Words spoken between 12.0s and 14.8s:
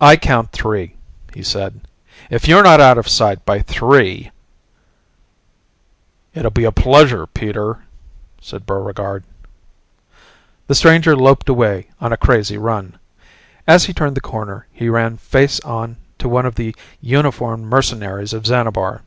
on a crazy run. As he turned the corner